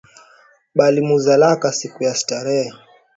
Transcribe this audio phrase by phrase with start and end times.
[0.75, 2.71] Balimuzalaka siku ya starehe